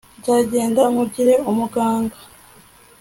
[0.19, 2.17] nzagenda nkugire umuganga